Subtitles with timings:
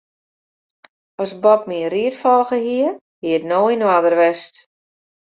[1.23, 2.89] As Bob myn ried folge hie,
[3.21, 4.55] hie it no yn oarder west.